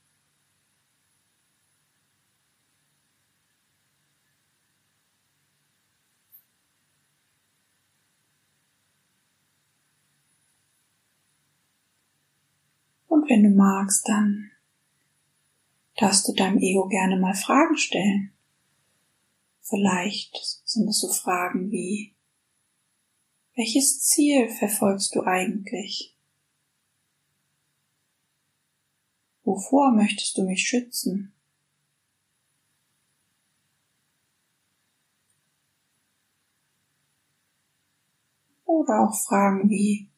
Und 13.07 13.29
wenn 13.29 13.43
du 13.43 13.49
magst, 13.49 14.07
dann 14.07 14.51
darfst 15.97 16.27
du 16.27 16.33
deinem 16.33 16.57
Ego 16.57 16.87
gerne 16.87 17.17
mal 17.17 17.33
Fragen 17.33 17.77
stellen. 17.77 18.34
Vielleicht 19.67 20.61
sind 20.63 20.87
es 20.87 20.99
so 20.99 21.11
Fragen 21.11 21.71
wie, 21.71 22.15
welches 23.55 24.03
Ziel 24.03 24.47
verfolgst 24.47 25.15
du 25.15 25.23
eigentlich? 25.23 26.15
Wovor 29.43 29.91
möchtest 29.91 30.37
du 30.37 30.43
mich 30.43 30.67
schützen? 30.67 31.33
Oder 38.65 38.99
auch 38.99 39.15
Fragen 39.15 39.67
wie, 39.71 40.09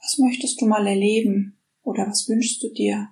was 0.00 0.16
möchtest 0.16 0.62
du 0.62 0.66
mal 0.66 0.86
erleben 0.86 1.58
oder 1.82 2.06
was 2.06 2.26
wünschst 2.26 2.62
du 2.62 2.72
dir? 2.72 3.10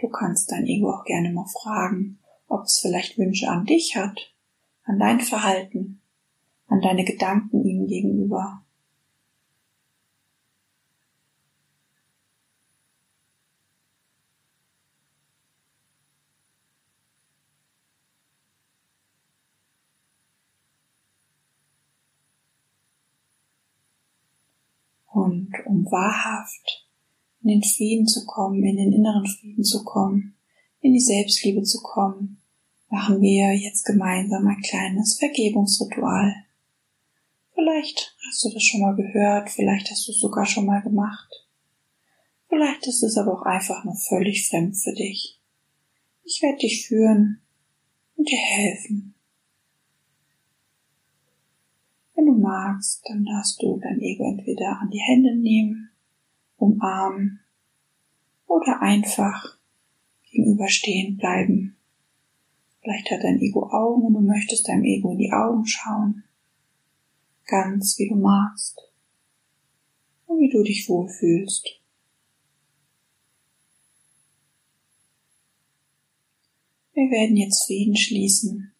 Du 0.00 0.08
kannst 0.20 0.52
dein 0.52 0.66
Ego 0.66 0.92
auch 0.92 1.04
gerne 1.04 1.32
mal 1.32 1.46
fragen, 1.46 2.18
ob 2.46 2.64
es 2.64 2.78
vielleicht 2.80 3.16
Wünsche 3.16 3.48
an 3.48 3.64
dich 3.64 3.96
hat, 3.96 4.34
an 4.84 4.98
dein 4.98 5.20
Verhalten, 5.20 6.02
an 6.66 6.82
deine 6.82 7.04
Gedanken 7.04 7.64
ihm 7.64 7.86
gegenüber. 7.86 8.62
Und 25.06 25.54
um 25.64 25.86
wahrhaft 25.86 26.89
in 27.42 27.48
den 27.48 27.62
Frieden 27.62 28.06
zu 28.06 28.26
kommen, 28.26 28.62
in 28.62 28.76
den 28.76 28.92
inneren 28.92 29.26
Frieden 29.26 29.64
zu 29.64 29.84
kommen, 29.84 30.36
in 30.80 30.92
die 30.92 31.00
Selbstliebe 31.00 31.62
zu 31.62 31.80
kommen, 31.82 32.40
machen 32.88 33.20
wir 33.20 33.54
jetzt 33.54 33.84
gemeinsam 33.84 34.46
ein 34.46 34.60
kleines 34.60 35.18
Vergebungsritual. 35.18 36.34
Vielleicht 37.54 38.16
hast 38.26 38.44
du 38.44 38.50
das 38.52 38.62
schon 38.62 38.80
mal 38.80 38.94
gehört, 38.94 39.50
vielleicht 39.50 39.90
hast 39.90 40.06
du 40.08 40.12
es 40.12 40.20
sogar 40.20 40.46
schon 40.46 40.66
mal 40.66 40.82
gemacht. 40.82 41.46
Vielleicht 42.48 42.86
ist 42.86 43.02
es 43.02 43.16
aber 43.16 43.34
auch 43.34 43.42
einfach 43.42 43.84
nur 43.84 43.94
völlig 43.94 44.48
fremd 44.48 44.76
für 44.76 44.92
dich. 44.92 45.38
Ich 46.24 46.42
werde 46.42 46.58
dich 46.58 46.86
führen 46.86 47.40
und 48.16 48.28
dir 48.28 48.38
helfen. 48.38 49.14
Wenn 52.14 52.26
du 52.26 52.32
magst, 52.32 53.02
dann 53.08 53.24
darfst 53.24 53.62
du 53.62 53.78
dein 53.78 54.00
Ego 54.00 54.24
entweder 54.24 54.78
an 54.80 54.90
die 54.90 55.00
Hände 55.00 55.36
nehmen 55.36 55.89
umarmen 56.60 57.40
oder 58.46 58.80
einfach 58.80 59.58
gegenüberstehen 60.30 61.16
bleiben. 61.16 61.76
Vielleicht 62.80 63.10
hat 63.10 63.24
dein 63.24 63.40
Ego 63.40 63.68
Augen 63.70 64.04
und 64.04 64.14
du 64.14 64.20
möchtest 64.20 64.68
deinem 64.68 64.84
Ego 64.84 65.12
in 65.12 65.18
die 65.18 65.32
Augen 65.32 65.66
schauen. 65.66 66.24
Ganz 67.46 67.98
wie 67.98 68.08
du 68.08 68.16
magst. 68.16 68.80
Und 70.26 70.38
wie 70.38 70.48
du 70.48 70.62
dich 70.62 70.88
wohlfühlst. 70.88 71.80
Wir 76.94 77.10
werden 77.10 77.36
jetzt 77.36 77.66
Frieden 77.66 77.96
schließen 77.96 78.72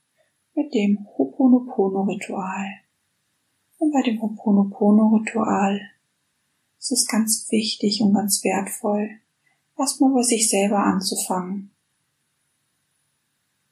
mit 0.55 0.75
dem 0.75 1.07
Hoponopono-Ritual. 1.17 2.67
Und 3.79 3.93
bei 3.93 4.03
dem 4.03 4.21
Hoponopono-Ritual 4.21 5.81
es 6.81 6.91
ist 6.91 7.11
ganz 7.11 7.47
wichtig 7.51 8.01
und 8.01 8.15
ganz 8.15 8.43
wertvoll, 8.43 9.11
erstmal 9.79 10.15
bei 10.15 10.23
sich 10.23 10.49
selber 10.49 10.79
anzufangen. 10.79 11.71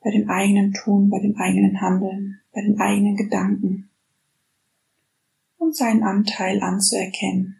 Bei 0.00 0.10
dem 0.10 0.28
eigenen 0.28 0.74
Tun, 0.74 1.08
bei 1.08 1.18
dem 1.18 1.34
eigenen 1.36 1.80
Handeln, 1.80 2.40
bei 2.52 2.60
den 2.60 2.78
eigenen 2.78 3.16
Gedanken. 3.16 3.88
Und 5.56 5.74
seinen 5.74 6.02
Anteil 6.02 6.62
anzuerkennen. 6.62 7.56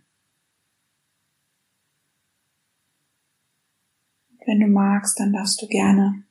Und 4.30 4.46
wenn 4.46 4.60
du 4.60 4.66
magst, 4.66 5.18
dann 5.18 5.32
darfst 5.32 5.60
du 5.62 5.66
gerne 5.66 6.24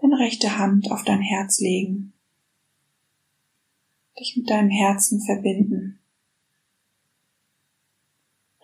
deine 0.00 0.18
rechte 0.18 0.58
Hand 0.58 0.90
auf 0.90 1.04
dein 1.04 1.20
Herz 1.20 1.60
legen, 1.60 2.14
dich 4.18 4.36
mit 4.36 4.48
deinem 4.50 4.70
Herzen 4.70 5.20
verbinden 5.20 6.00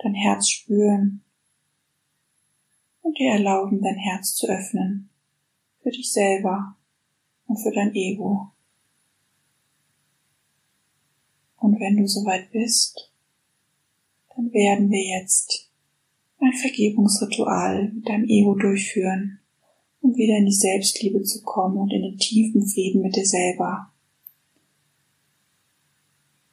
dein 0.03 0.15
Herz 0.15 0.49
spüren 0.49 1.23
und 3.03 3.19
dir 3.19 3.33
erlauben, 3.33 3.81
dein 3.81 3.97
Herz 3.97 4.35
zu 4.35 4.47
öffnen 4.47 5.11
für 5.83 5.91
dich 5.91 6.13
selber 6.13 6.77
und 7.47 7.57
für 7.57 7.73
dein 7.73 7.95
Ego. 7.95 8.53
Und 11.57 11.79
wenn 11.81 11.97
du 11.97 12.07
soweit 12.07 12.51
bist, 12.51 13.13
dann 14.35 14.53
werden 14.53 14.91
wir 14.91 15.21
jetzt 15.21 15.71
ein 16.41 16.53
Vergebungsritual 16.53 17.93
mit 17.93 18.09
deinem 18.09 18.25
Ego 18.25 18.55
durchführen, 18.55 19.41
um 20.01 20.17
wieder 20.17 20.37
in 20.39 20.47
die 20.47 20.53
Selbstliebe 20.53 21.23
zu 21.23 21.43
kommen 21.43 21.77
und 21.77 21.93
in 21.93 22.03
den 22.03 22.19
tiefen 22.19 22.67
Frieden 22.67 23.03
mit 23.03 23.15
dir 23.15 23.27
selber. 23.27 23.93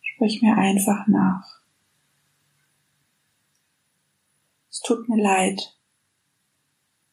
Sprich 0.01 0.41
mir 0.41 0.55
einfach 0.55 1.07
nach. 1.07 1.58
Es 4.79 4.87
tut 4.87 5.09
mir 5.09 5.21
leid. 5.21 5.75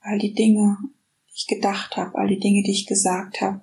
All 0.01 0.19
die 0.19 0.35
Dinge, 0.35 0.79
die 1.29 1.35
ich 1.35 1.47
gedacht 1.49 1.97
habe, 1.97 2.17
all 2.17 2.29
die 2.29 2.39
Dinge, 2.39 2.63
die 2.63 2.71
ich 2.71 2.87
gesagt 2.87 3.41
habe. 3.41 3.61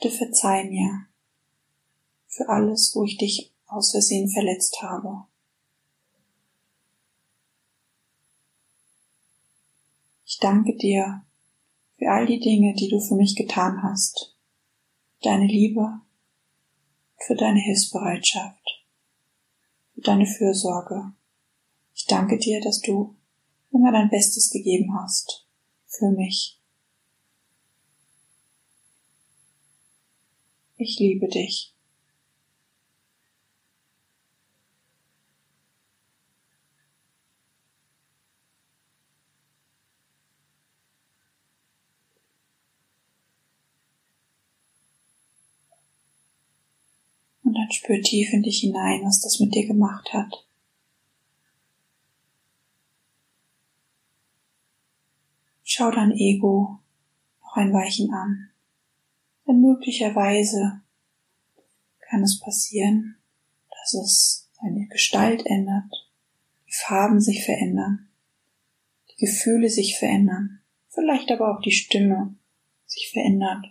Bitte 0.00 0.14
verzeih 0.14 0.64
mir 0.64 1.06
für 2.26 2.48
alles, 2.48 2.94
wo 2.94 3.04
ich 3.04 3.16
dich 3.16 3.52
aus 3.66 3.92
Versehen 3.92 4.28
verletzt 4.28 4.82
habe. 4.82 5.24
Ich 10.24 10.38
danke 10.38 10.76
dir 10.76 11.24
für 11.96 12.10
all 12.10 12.26
die 12.26 12.40
Dinge, 12.40 12.74
die 12.74 12.88
du 12.88 13.00
für 13.00 13.14
mich 13.14 13.36
getan 13.36 13.82
hast, 13.82 14.36
deine 15.22 15.46
Liebe, 15.46 16.00
für 17.18 17.36
deine 17.36 17.60
Hilfsbereitschaft 17.60 18.75
für 19.96 20.02
deine 20.02 20.26
Fürsorge. 20.26 21.12
Ich 21.94 22.04
danke 22.06 22.38
dir, 22.38 22.60
dass 22.60 22.80
du 22.82 23.16
immer 23.72 23.90
dein 23.90 24.10
Bestes 24.10 24.50
gegeben 24.50 24.94
hast 24.94 25.46
für 25.86 26.10
mich. 26.10 26.60
Ich 30.76 30.98
liebe 30.98 31.26
dich. 31.28 31.75
Dann 47.56 47.70
spür 47.72 48.00
tief 48.02 48.32
in 48.32 48.42
dich 48.42 48.60
hinein, 48.60 49.04
was 49.04 49.20
das 49.20 49.40
mit 49.40 49.54
dir 49.54 49.66
gemacht 49.66 50.12
hat. 50.12 50.44
Schau 55.62 55.90
dein 55.90 56.12
Ego 56.12 56.78
noch 57.42 57.56
ein 57.56 57.72
Weichen 57.72 58.12
an, 58.12 58.50
denn 59.46 59.60
möglicherweise 59.60 60.80
kann 62.00 62.22
es 62.22 62.38
passieren, 62.38 63.16
dass 63.70 63.94
es 63.94 64.48
seine 64.52 64.86
Gestalt 64.86 65.44
ändert, 65.44 66.08
die 66.66 66.72
Farben 66.72 67.20
sich 67.20 67.44
verändern, 67.44 68.08
die 69.10 69.26
Gefühle 69.26 69.68
sich 69.68 69.98
verändern, 69.98 70.60
vielleicht 70.88 71.30
aber 71.30 71.54
auch 71.54 71.60
die 71.60 71.72
Stimme 71.72 72.36
sich 72.86 73.10
verändert. 73.12 73.66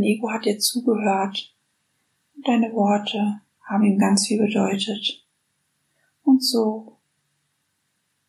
Dein 0.00 0.08
Ego 0.08 0.30
hat 0.30 0.46
dir 0.46 0.58
zugehört 0.58 1.54
und 2.34 2.48
deine 2.48 2.72
Worte 2.72 3.42
haben 3.60 3.84
ihm 3.84 3.98
ganz 3.98 4.26
viel 4.26 4.38
bedeutet. 4.38 5.26
Und 6.24 6.42
so 6.42 6.96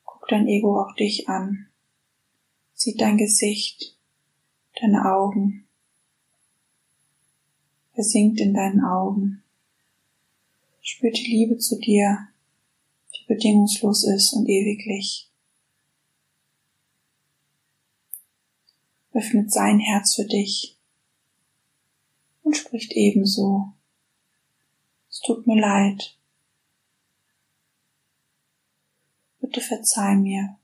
guckt 0.03 0.29
dein 0.33 0.49
Ego 0.49 0.81
auch 0.81 0.93
dich 0.95 1.29
an, 1.29 1.67
sieht 2.73 2.99
dein 2.99 3.15
Gesicht, 3.15 3.97
deine 4.81 5.05
Augen. 5.05 5.65
Versinkt 7.93 8.41
in 8.41 8.53
deinen 8.53 8.83
Augen. 8.83 9.41
Spür 10.81 11.11
die 11.11 11.25
Liebe 11.25 11.57
zu 11.57 11.79
dir, 11.79 12.27
die 13.15 13.33
bedingungslos 13.33 14.03
ist 14.03 14.33
und 14.33 14.49
ewiglich. 14.49 15.29
Öffnet 19.13 19.53
sein 19.53 19.79
Herz 19.79 20.15
für 20.15 20.25
dich 20.25 20.77
und 22.43 22.55
spricht 22.55 22.93
ebenso. 22.93 23.73
Es 25.09 25.19
tut 25.19 25.45
mir 25.47 25.59
leid. 25.59 26.17
Bitte 29.39 29.61
verzeih 29.61 30.15
mir 30.15 30.57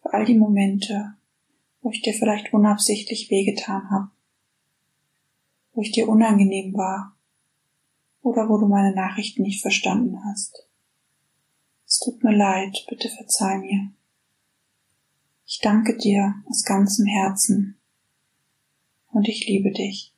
für 0.00 0.12
all 0.12 0.24
die 0.24 0.38
Momente, 0.38 1.14
wo 1.82 1.90
ich 1.90 2.02
dir 2.02 2.14
vielleicht 2.14 2.52
unabsichtlich 2.52 3.30
wehgetan 3.30 3.90
habe, 3.90 4.10
wo 5.72 5.82
ich 5.82 5.92
dir 5.92 6.08
unangenehm 6.08 6.74
war 6.74 7.16
oder 8.22 8.48
wo 8.48 8.58
du 8.58 8.66
meine 8.66 8.94
Nachrichten 8.94 9.42
nicht 9.42 9.60
verstanden 9.60 10.18
hast. 10.24 10.66
Es 11.86 11.98
tut 12.00 12.24
mir 12.24 12.34
leid, 12.34 12.86
bitte 12.88 13.08
verzeih 13.08 13.58
mir. 13.58 13.92
Ich 15.46 15.60
danke 15.60 15.96
dir 15.96 16.34
aus 16.46 16.64
ganzem 16.64 17.06
Herzen 17.06 17.78
und 19.12 19.28
ich 19.28 19.46
liebe 19.46 19.70
dich. 19.70 20.13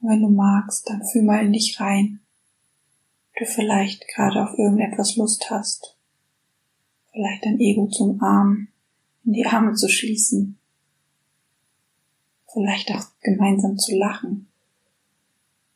Wenn 0.00 0.22
du 0.22 0.28
magst, 0.28 0.88
dann 0.88 1.04
fühl 1.04 1.22
mal 1.22 1.44
in 1.44 1.52
dich 1.52 1.78
rein. 1.80 2.20
Du 3.36 3.44
vielleicht 3.44 4.06
gerade 4.08 4.42
auf 4.42 4.58
irgendetwas 4.58 5.16
Lust 5.16 5.50
hast. 5.50 5.96
Vielleicht 7.12 7.44
dein 7.44 7.60
Ego 7.60 7.86
zum 7.88 8.22
Arm, 8.22 8.68
in 9.24 9.32
die 9.32 9.46
Arme 9.46 9.74
zu 9.74 9.88
schließen. 9.88 10.58
Vielleicht 12.52 12.90
auch 12.92 13.06
gemeinsam 13.22 13.78
zu 13.78 13.96
lachen. 13.96 14.48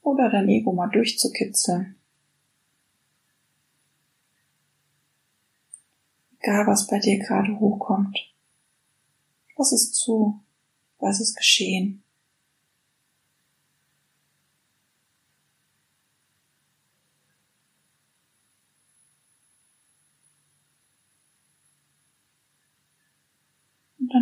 Oder 0.03 0.31
dein 0.31 0.49
Ego 0.49 0.73
mal 0.73 0.89
durchzukitzeln. 0.89 1.97
Egal 6.41 6.67
was 6.67 6.87
bei 6.87 6.99
dir 6.99 7.19
gerade 7.19 7.59
hochkommt. 7.59 8.19
Lass 9.57 9.73
es 9.73 9.93
zu. 9.93 10.41
Was 10.99 11.21
ist 11.21 11.35
geschehen? 11.35 12.04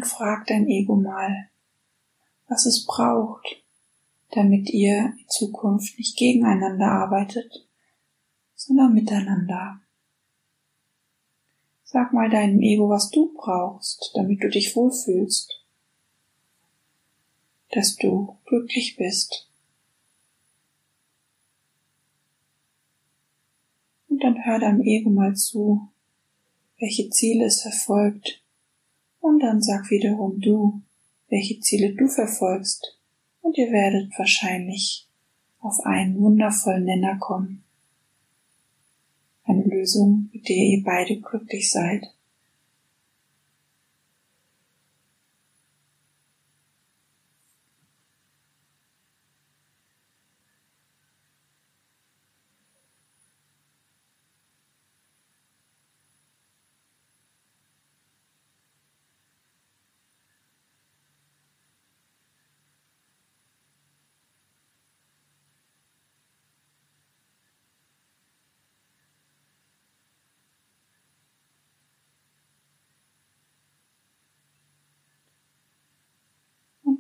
Dann 0.03 0.09
frag 0.09 0.47
dein 0.47 0.67
Ego 0.67 0.97
mal, 0.97 1.49
was 2.49 2.67
es 2.67 2.85
braucht, 2.85 3.63
damit 4.31 4.71
ihr 4.71 5.15
in 5.19 5.29
Zukunft 5.29 5.97
nicht 5.99 6.17
gegeneinander 6.17 6.91
arbeitet, 6.91 7.67
sondern 8.55 8.95
miteinander. 8.95 9.81
Sag 11.85 12.13
mal 12.13 12.31
deinem 12.31 12.61
Ego, 12.61 12.89
was 12.89 13.11
du 13.11 13.33
brauchst, 13.35 14.11
damit 14.15 14.43
du 14.43 14.49
dich 14.49 14.75
wohlfühlst, 14.75 15.63
dass 17.71 17.97
du 17.97 18.39
glücklich 18.47 18.97
bist. 18.97 19.49
Und 24.09 24.23
dann 24.25 24.45
hör 24.45 24.59
deinem 24.59 24.81
Ego 24.83 25.11
mal 25.11 25.37
zu, 25.37 25.89
welche 26.79 27.09
Ziele 27.11 27.45
es 27.45 27.63
verfolgt, 27.63 28.42
und 29.23 29.39
dann 29.39 29.63
sag 29.63 29.89
wiederum 29.91 30.41
du, 30.41 30.83
welche 31.29 31.61
Ziele 31.61 31.95
du 31.95 32.09
verfolgst, 32.09 32.99
und 33.41 33.57
ihr 33.57 33.73
werdet 33.73 34.11
wahrscheinlich 34.19 35.09
auf 35.61 35.81
einen 35.85 36.21
wundervollen 36.21 36.85
Nenner 36.85 37.17
kommen. 37.19 37.63
Eine 39.45 39.63
Lösung, 39.65 40.29
mit 40.33 40.49
der 40.49 40.57
ihr 40.57 40.83
beide 40.85 41.21
glücklich 41.21 41.71
seid. 41.71 42.05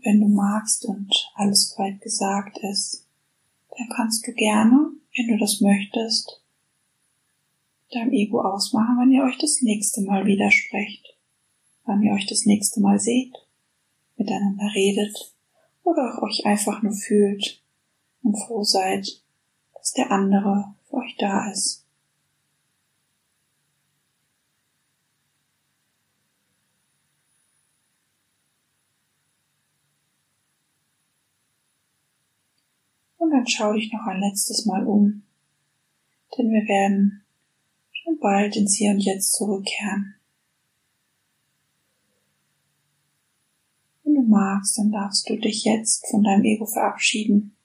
Wenn 0.03 0.21
du 0.21 0.29
magst 0.29 0.85
und 0.85 1.13
alles 1.35 1.71
soweit 1.71 2.01
gesagt 2.01 2.59
ist, 2.59 3.07
dann 3.77 3.89
kannst 3.95 4.27
du 4.27 4.33
gerne, 4.33 4.93
wenn 5.17 5.29
du 5.29 5.39
das 5.39 5.61
möchtest, 5.61 6.43
deinem 7.93 8.13
Ego 8.13 8.41
ausmachen, 8.41 8.99
wenn 9.01 9.13
ihr 9.13 9.23
euch 9.25 9.39
das 9.39 9.63
nächste 9.63 10.03
Mal 10.03 10.27
widersprecht, 10.27 11.17
wann 11.85 12.03
ihr 12.03 12.13
euch 12.13 12.27
das 12.27 12.47
nächste 12.47 12.81
Mal 12.81 12.99
seht, 12.99 13.35
miteinander 14.17 14.71
redet 14.75 15.35
oder 15.83 16.15
auch 16.15 16.23
euch 16.23 16.45
einfach 16.47 16.83
nur 16.83 16.95
fühlt 16.95 17.63
und 18.23 18.37
froh 18.37 18.63
seid, 18.63 19.23
dass 19.75 19.93
der 19.93 20.11
andere 20.11 20.75
für 20.89 20.97
euch 20.97 21.17
da 21.19 21.51
ist. 21.51 21.82
Dann 33.43 33.49
schau 33.49 33.73
dich 33.73 33.93
noch 33.93 34.07
ein 34.07 34.21
letztes 34.21 34.67
Mal 34.67 34.87
um, 34.87 35.23
denn 36.39 36.51
wir 36.51 36.63
werden 36.69 37.25
schon 37.91 38.17
bald 38.21 38.57
ins 38.57 38.77
Hier 38.77 38.93
und 38.93 39.01
Jetzt 39.01 39.33
zurückkehren. 39.33 40.15
Wenn 44.05 44.15
du 44.15 44.23
magst, 44.23 44.79
dann 44.79 44.93
darfst 44.93 45.29
du 45.29 45.37
dich 45.37 45.65
jetzt 45.65 46.09
von 46.09 46.23
deinem 46.23 46.45
Ego 46.45 46.67
verabschieden 46.67 47.57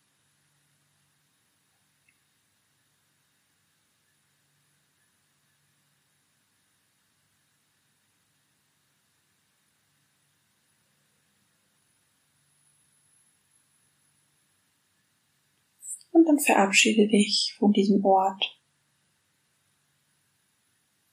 und 16.27 16.45
verabschiede 16.45 17.07
dich 17.07 17.55
von 17.57 17.71
diesem 17.71 18.03
Ort 18.03 18.57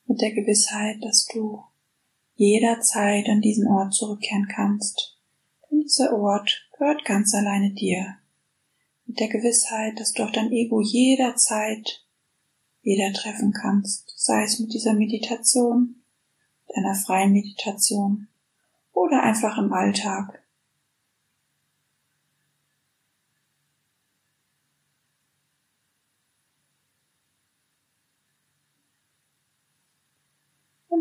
mit 0.06 0.20
der 0.20 0.32
Gewissheit, 0.32 1.02
dass 1.02 1.26
du 1.26 1.62
jederzeit 2.34 3.28
an 3.28 3.40
diesen 3.40 3.66
Ort 3.66 3.94
zurückkehren 3.94 4.48
kannst. 4.48 5.18
Denn 5.70 5.80
dieser 5.80 6.12
Ort 6.12 6.68
gehört 6.76 7.04
ganz 7.04 7.34
alleine 7.34 7.72
dir. 7.72 8.16
Mit 9.06 9.20
der 9.20 9.28
Gewissheit, 9.28 9.98
dass 9.98 10.12
du 10.12 10.24
auch 10.24 10.30
dein 10.30 10.52
Ego 10.52 10.80
jederzeit 10.80 12.04
wieder 12.82 13.12
treffen 13.12 13.52
kannst, 13.52 14.12
sei 14.16 14.44
es 14.44 14.60
mit 14.60 14.72
dieser 14.72 14.94
Meditation, 14.94 16.02
mit 16.68 16.76
einer 16.76 16.94
freien 16.94 17.32
Meditation 17.32 18.28
oder 18.92 19.22
einfach 19.22 19.58
im 19.58 19.72
Alltag. 19.72 20.43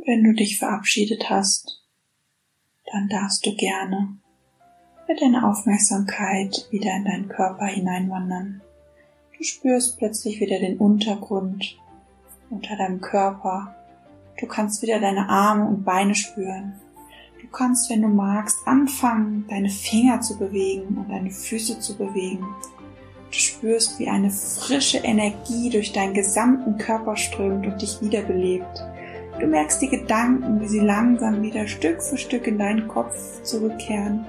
Wenn 0.05 0.21
du 0.21 0.33
dich 0.33 0.59
verabschiedet 0.59 1.29
hast, 1.29 1.81
dann 2.91 3.07
darfst 3.07 3.45
du 3.45 3.55
gerne 3.55 4.17
mit 5.07 5.21
deiner 5.21 5.49
Aufmerksamkeit 5.49 6.67
wieder 6.71 6.93
in 6.93 7.05
deinen 7.05 7.29
Körper 7.29 7.67
hineinwandern. 7.67 8.61
Du 9.37 9.43
spürst 9.45 9.97
plötzlich 9.97 10.41
wieder 10.41 10.59
den 10.59 10.77
Untergrund 10.77 11.77
unter 12.49 12.75
deinem 12.75 12.99
Körper. 12.99 13.75
Du 14.41 14.45
kannst 14.45 14.81
wieder 14.81 14.99
deine 14.99 15.29
Arme 15.29 15.69
und 15.69 15.85
Beine 15.85 16.15
spüren. 16.15 16.73
Du 17.41 17.47
kannst, 17.47 17.89
wenn 17.89 18.01
du 18.01 18.09
magst, 18.09 18.57
anfangen, 18.65 19.45
deine 19.47 19.69
Finger 19.69 20.19
zu 20.19 20.37
bewegen 20.37 20.97
und 20.97 21.09
deine 21.11 21.31
Füße 21.31 21.79
zu 21.79 21.95
bewegen. 21.95 22.45
Du 23.27 23.37
spürst, 23.37 23.99
wie 23.99 24.09
eine 24.09 24.31
frische 24.31 24.97
Energie 24.97 25.69
durch 25.69 25.93
deinen 25.93 26.13
gesamten 26.13 26.77
Körper 26.77 27.15
strömt 27.15 27.65
und 27.65 27.81
dich 27.81 28.01
wiederbelebt. 28.01 28.83
Du 29.39 29.48
merkst 29.48 29.82
die 29.82 29.89
Gedanken, 29.89 30.62
wie 30.62 30.67
sie 30.67 30.80
langsam 30.80 31.41
wieder 31.41 31.67
Stück 31.67 32.02
für 32.02 32.17
Stück 32.17 32.48
in 32.48 32.58
deinen 32.58 32.88
Kopf 32.88 33.41
zurückkehren. 33.43 34.26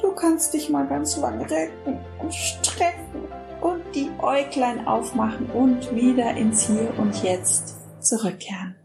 Du 0.00 0.12
kannst 0.12 0.54
dich 0.54 0.70
mal 0.70 0.86
ganz 0.86 1.16
lang 1.16 1.40
recken 1.42 1.98
und 2.20 2.32
strecken 2.32 3.22
und 3.60 3.82
die 3.94 4.10
Äuglein 4.20 4.86
aufmachen 4.86 5.46
und 5.50 5.94
wieder 5.94 6.36
ins 6.36 6.66
Hier 6.66 6.92
und 6.98 7.22
Jetzt 7.22 7.76
zurückkehren. 8.00 8.76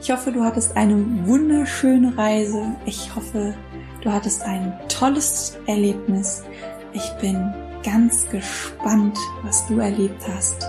Ich 0.00 0.10
hoffe, 0.10 0.32
du 0.32 0.44
hattest 0.44 0.76
eine 0.76 0.96
wunderschöne 1.26 2.16
Reise. 2.16 2.76
Ich 2.86 3.14
hoffe, 3.14 3.54
du 4.00 4.12
hattest 4.12 4.42
ein 4.42 4.72
tolles 4.88 5.58
Erlebnis. 5.66 6.44
Ich 6.92 7.10
bin 7.20 7.52
ganz 7.82 8.28
gespannt, 8.28 9.18
was 9.42 9.66
du 9.66 9.78
erlebt 9.78 10.22
hast, 10.34 10.68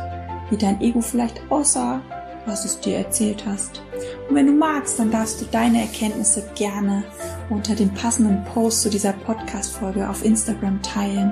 wie 0.50 0.58
dein 0.58 0.82
Ego 0.82 1.02
vielleicht 1.02 1.42
aussah, 1.50 2.02
was 2.46 2.66
es 2.66 2.80
dir 2.80 2.98
erzählt 2.98 3.46
hast. 3.46 3.82
Und 4.28 4.36
wenn 4.36 4.48
du 4.48 4.54
magst, 4.54 5.00
dann 5.00 5.12
darfst 5.12 5.42
du 5.42 5.46
deine 5.46 5.82
Erkenntnisse 5.82 6.44
gerne 6.56 7.04
unter 7.50 7.76
dem 7.76 7.94
passenden 7.94 8.44
Post 8.46 8.82
zu 8.82 8.90
dieser 8.90 9.14
Podcast-Folge 9.14 10.10
auf 10.10 10.24
Instagram 10.24 10.82
teilen, 10.82 11.32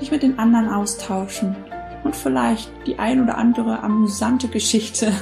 dich 0.00 0.10
mit 0.10 0.22
den 0.22 0.38
anderen 0.38 0.68
austauschen 0.68 1.56
und 2.04 2.14
vielleicht 2.14 2.70
die 2.86 2.98
ein 2.98 3.22
oder 3.22 3.36
andere 3.36 3.82
amüsante 3.82 4.48
Geschichte 4.48 5.12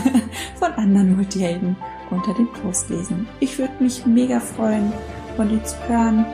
von 0.58 0.72
anderen 0.72 1.16
Multihelden 1.16 1.76
unter 2.10 2.34
dem 2.34 2.50
Post 2.52 2.90
lesen. 2.90 3.28
Ich 3.40 3.58
würde 3.58 3.74
mich 3.80 4.04
mega 4.06 4.40
freuen, 4.40 4.92
von 5.36 5.48
dir 5.48 5.62
zu 5.64 5.76
hören, 5.88 6.24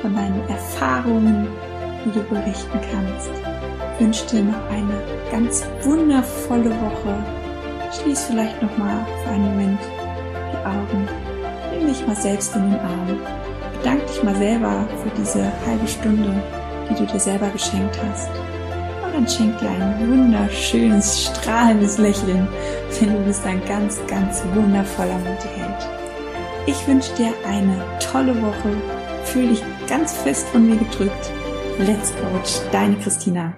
von 0.00 0.14
deinen 0.14 0.40
Erfahrungen, 0.48 1.46
die 2.04 2.10
du 2.10 2.22
berichten 2.24 2.80
kannst. 2.90 3.30
Ich 3.94 4.00
wünsche 4.00 4.26
dir 4.26 4.44
noch 4.44 4.70
eine 4.70 4.94
ganz 5.30 5.64
wundervolle 5.82 6.70
Woche. 6.70 7.39
Schließ 7.92 8.24
vielleicht 8.24 8.62
noch 8.62 8.76
mal 8.78 9.04
für 9.24 9.30
einen 9.30 9.50
Moment 9.50 9.80
die 10.52 10.66
Augen. 10.66 11.08
Nimm 11.72 11.88
dich 11.88 12.06
mal 12.06 12.14
selbst 12.14 12.54
in 12.54 12.70
den 12.70 12.80
Arm. 12.80 13.18
Bedank 13.76 14.06
dich 14.06 14.22
mal 14.22 14.34
selber 14.36 14.86
für 15.02 15.10
diese 15.20 15.52
halbe 15.66 15.88
Stunde, 15.88 16.32
die 16.88 16.94
du 16.94 17.06
dir 17.06 17.18
selber 17.18 17.48
geschenkt 17.48 17.98
hast. 18.08 18.30
Und 19.04 19.14
dann 19.14 19.28
schenk 19.28 19.58
dir 19.58 19.70
ein 19.70 20.08
wunderschönes, 20.08 21.24
strahlendes 21.24 21.98
Lächeln, 21.98 22.46
denn 23.00 23.12
du 23.12 23.24
bist 23.24 23.44
ein 23.44 23.60
ganz, 23.66 23.98
ganz 24.06 24.42
wundervoller 24.54 25.18
Multiheld. 25.18 25.88
Ich 26.66 26.86
wünsche 26.86 27.12
dir 27.14 27.32
eine 27.48 27.82
tolle 27.98 28.40
Woche. 28.40 28.70
Fühl 29.24 29.48
dich 29.48 29.62
ganz 29.88 30.12
fest 30.12 30.46
von 30.48 30.68
mir 30.68 30.76
gedrückt. 30.76 31.30
Let's 31.78 32.12
Coach, 32.12 32.60
deine 32.70 32.96
Christina. 32.96 33.52